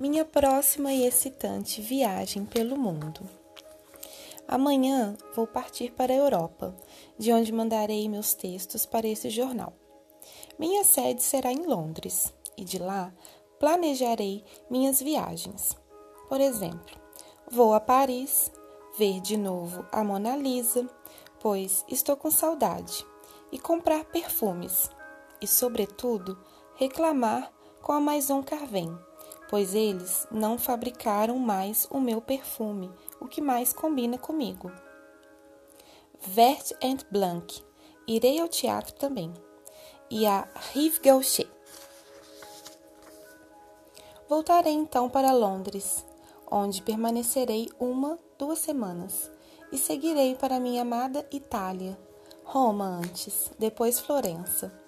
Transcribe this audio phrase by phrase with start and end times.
[0.00, 3.28] minha próxima e excitante viagem pelo mundo.
[4.46, 6.74] Amanhã vou partir para a Europa,
[7.18, 9.72] de onde mandarei meus textos para esse jornal.
[10.56, 13.12] Minha sede será em Londres e de lá
[13.58, 15.76] planejarei minhas viagens.
[16.28, 16.96] Por exemplo,
[17.50, 18.52] vou a Paris
[18.96, 20.88] ver de novo a Mona Lisa,
[21.40, 23.04] pois estou com saudade,
[23.50, 24.90] e comprar perfumes
[25.40, 26.38] e, sobretudo,
[26.76, 28.96] reclamar com a Maison Carven,
[29.48, 34.70] pois eles não fabricaram mais o meu perfume, o que mais combina comigo.
[36.20, 37.64] Vert and Blanc,
[38.06, 39.32] irei ao teatro também,
[40.10, 41.48] e a Rive Gaucher.
[44.28, 46.04] Voltarei então para Londres,
[46.50, 49.30] onde permanecerei uma, duas semanas,
[49.72, 51.98] e seguirei para minha amada Itália,
[52.44, 54.87] Roma antes, depois Florença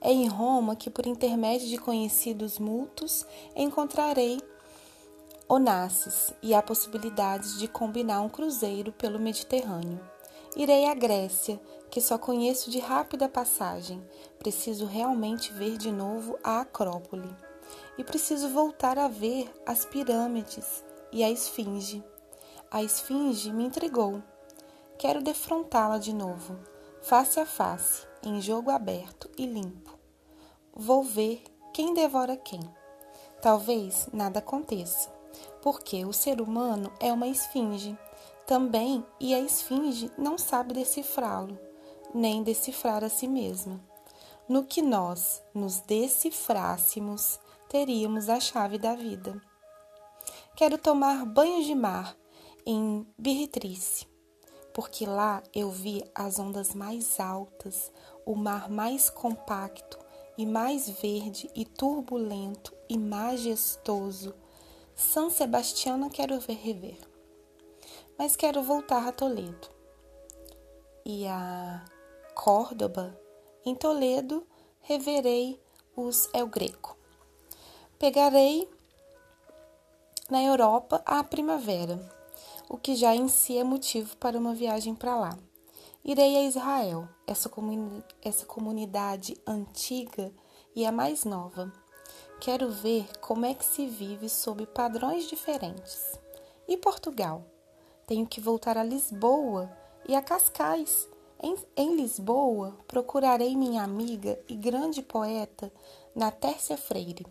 [0.00, 4.40] é em Roma que, por intermédio de conhecidos mútuos, encontrarei
[5.48, 10.00] Onassis e há possibilidades de combinar um cruzeiro pelo Mediterrâneo.
[10.54, 14.00] Irei à Grécia, que só conheço de rápida passagem.
[14.38, 17.28] Preciso realmente ver de novo a Acrópole.
[17.98, 22.02] E preciso voltar a ver as pirâmides e a Esfinge.
[22.70, 24.22] A Esfinge me intrigou.
[24.98, 26.58] Quero defrontá-la de novo,
[27.00, 29.98] face a face, em jogo aberto e limpo.
[30.74, 32.60] Vou ver quem devora quem.
[33.40, 35.10] Talvez nada aconteça,
[35.62, 37.96] porque o ser humano é uma esfinge
[38.46, 41.58] também e a esfinge não sabe decifrá-lo,
[42.12, 43.80] nem decifrar a si mesma.
[44.48, 49.40] No que nós nos decifrássemos, teríamos a chave da vida.
[50.56, 52.16] Quero tomar banho de mar
[52.66, 54.09] em Birritrice,
[54.80, 57.92] porque lá eu vi as ondas mais altas,
[58.24, 59.98] o mar mais compacto
[60.38, 64.34] e mais verde e turbulento e majestoso.
[64.96, 66.96] São Sebastião quero ver rever,
[68.16, 69.68] mas quero voltar a Toledo.
[71.04, 71.84] E a
[72.34, 73.14] Córdoba,
[73.66, 74.46] em Toledo,
[74.80, 75.60] reverei
[75.94, 76.96] os El Greco.
[77.98, 78.66] Pegarei
[80.30, 82.00] na Europa a primavera,
[82.70, 85.36] o que já em si é motivo para uma viagem para lá.
[86.04, 90.32] Irei a Israel, essa, comuni essa comunidade antiga
[90.74, 91.72] e a mais nova.
[92.40, 96.16] Quero ver como é que se vive sob padrões diferentes.
[96.68, 97.44] E Portugal?
[98.06, 99.68] Tenho que voltar a Lisboa
[100.08, 101.08] e a Cascais.
[101.42, 105.72] Em, em Lisboa, procurarei minha amiga e grande poeta
[106.14, 107.26] Natércia Freire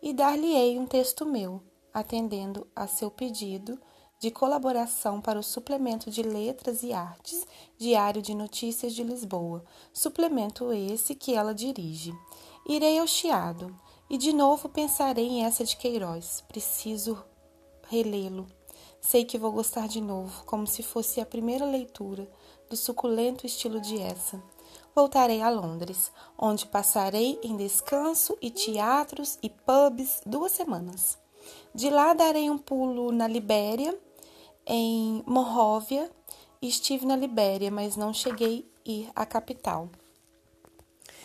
[0.00, 1.60] e dar-lhe-ei um texto meu,
[1.92, 3.76] atendendo a seu pedido
[4.20, 7.46] de colaboração para o Suplemento de Letras e Artes,
[7.78, 9.64] Diário de Notícias de Lisboa,
[9.94, 12.14] suplemento esse que ela dirige.
[12.68, 13.74] Irei ao Chiado
[14.10, 16.44] e de novo pensarei em essa de Queiroz.
[16.46, 17.24] Preciso
[17.88, 18.46] relê-lo.
[19.00, 22.30] Sei que vou gostar de novo, como se fosse a primeira leitura
[22.68, 24.42] do suculento estilo de essa.
[24.94, 31.18] Voltarei a Londres, onde passarei em descanso e teatros e pubs duas semanas.
[31.74, 33.98] De lá darei um pulo na Libéria
[34.72, 36.08] em Morróvia
[36.62, 39.88] e estive na Libéria, mas não cheguei a ir à capital.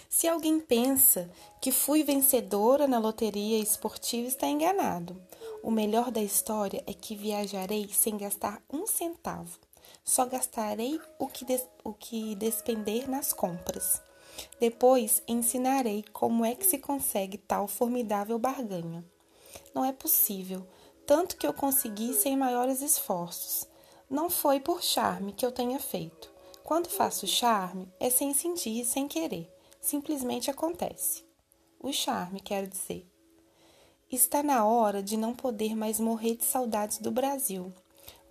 [0.09, 1.29] Se alguém pensa
[1.61, 5.21] que fui vencedora na loteria esportiva, está enganado.
[5.61, 9.59] O melhor da história é que viajarei sem gastar um centavo.
[10.03, 14.01] Só gastarei o que, des o que despender nas compras.
[14.59, 19.05] Depois ensinarei como é que se consegue tal formidável barganha.
[19.71, 20.65] Não é possível
[21.05, 23.67] tanto que eu consegui sem maiores esforços.
[24.09, 26.31] Não foi por charme que eu tenha feito.
[26.63, 29.51] Quando faço charme, é sem sentir e sem querer.
[29.79, 31.23] Simplesmente acontece.
[31.79, 33.07] O charme, quero dizer.
[34.11, 37.71] Está na hora de não poder mais morrer de saudades do Brasil.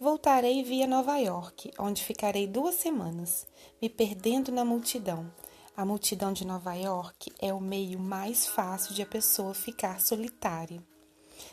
[0.01, 3.47] Voltarei via Nova York, onde ficarei duas semanas,
[3.81, 5.33] me perdendo na multidão.
[5.77, 10.83] A multidão de Nova York é o meio mais fácil de a pessoa ficar solitária.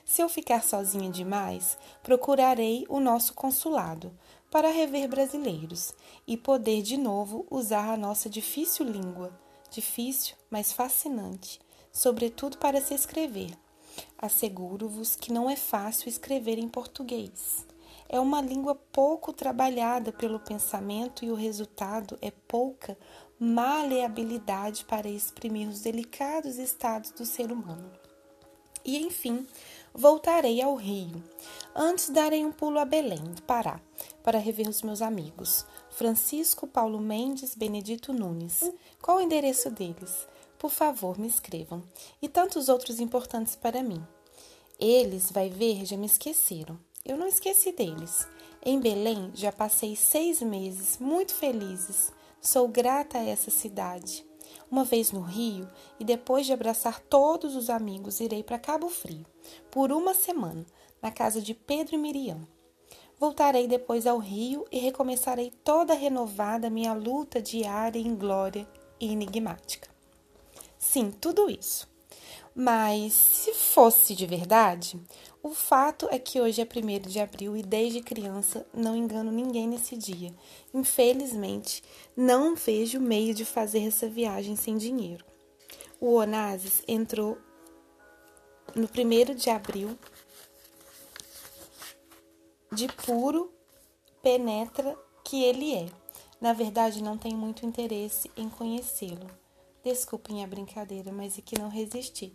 [0.06, 4.12] Se eu ficar sozinha demais, procurarei o nosso consulado
[4.50, 5.94] para rever brasileiros
[6.28, 9.32] e poder de novo usar a nossa difícil língua,
[9.70, 11.60] difícil, mas fascinante,
[11.92, 13.52] sobretudo para se escrever.
[14.18, 17.66] Asseguro-vos que não é fácil escrever em português.
[18.08, 22.98] É uma língua pouco trabalhada pelo pensamento e o resultado é pouca
[23.40, 27.92] maleabilidade para exprimir os delicados estados do ser humano.
[28.84, 29.48] E enfim,
[29.94, 31.24] voltarei ao Rio.
[31.76, 33.80] Antes darei um pulo a Belém, do Pará,
[34.24, 35.66] para rever os meus amigos.
[35.90, 38.72] Francisco, Paulo Mendes, Benedito Nunes.
[39.02, 40.28] Qual o endereço deles?
[40.58, 41.84] Por favor, me escrevam.
[42.22, 44.02] E tantos outros importantes para mim.
[44.80, 46.78] Eles, vai ver, já me esqueceram.
[47.06, 48.28] Eu não esqueci deles.
[48.64, 52.12] Em Belém já passei seis meses muito felizes.
[52.40, 54.26] Sou grata a essa cidade.
[54.72, 55.70] Uma vez no Rio
[56.00, 59.26] e depois de abraçar todos os amigos, irei para Cabo Frio
[59.70, 60.66] por uma semana,
[61.02, 62.48] na casa de Pedro e Miriam.
[63.20, 68.66] Voltarei depois ao Rio e recomeçarei toda renovada minha luta diária em glória
[68.98, 69.90] e enigmática.
[70.80, 71.92] Sim, tudo isso.
[72.56, 74.98] Mas se fosse de verdade,
[75.44, 79.68] o fato é que hoje é 1 de abril e desde criança não engano ninguém
[79.68, 80.32] nesse dia.
[80.72, 81.84] Infelizmente,
[82.16, 85.26] não vejo meio de fazer essa viagem sem dinheiro.
[86.00, 87.40] O Onassis entrou
[88.76, 89.98] no 1 de abril
[92.72, 93.52] de puro
[94.22, 95.90] penetra que ele é.
[96.40, 99.28] Na verdade, não tenho muito interesse em conhecê-lo.
[99.84, 102.32] Desculpem a brincadeira, mas é que não resisti.